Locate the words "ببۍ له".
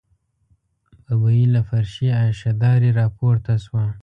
1.05-1.61